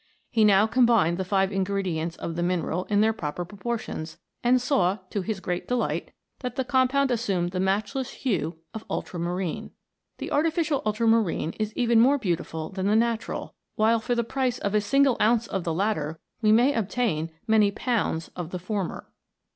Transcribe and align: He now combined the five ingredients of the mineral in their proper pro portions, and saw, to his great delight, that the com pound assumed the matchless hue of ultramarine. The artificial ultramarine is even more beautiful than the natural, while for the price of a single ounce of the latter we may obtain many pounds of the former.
He 0.31 0.43
now 0.43 0.65
combined 0.65 1.19
the 1.19 1.23
five 1.23 1.51
ingredients 1.51 2.15
of 2.15 2.35
the 2.35 2.41
mineral 2.41 2.85
in 2.85 3.01
their 3.01 3.13
proper 3.13 3.45
pro 3.45 3.59
portions, 3.59 4.17
and 4.43 4.59
saw, 4.59 4.97
to 5.11 5.21
his 5.21 5.39
great 5.39 5.67
delight, 5.67 6.11
that 6.39 6.55
the 6.55 6.63
com 6.65 6.87
pound 6.87 7.11
assumed 7.11 7.51
the 7.51 7.59
matchless 7.59 8.09
hue 8.09 8.57
of 8.73 8.83
ultramarine. 8.89 9.69
The 10.17 10.31
artificial 10.31 10.81
ultramarine 10.87 11.53
is 11.59 11.71
even 11.75 11.99
more 12.01 12.17
beautiful 12.17 12.71
than 12.71 12.87
the 12.87 12.95
natural, 12.95 13.53
while 13.75 13.99
for 13.99 14.15
the 14.15 14.23
price 14.23 14.57
of 14.57 14.73
a 14.73 14.81
single 14.81 15.17
ounce 15.21 15.45
of 15.45 15.65
the 15.65 15.71
latter 15.73 16.19
we 16.41 16.51
may 16.51 16.73
obtain 16.73 17.29
many 17.45 17.69
pounds 17.69 18.31
of 18.35 18.49
the 18.49 18.57
former. 18.57 19.07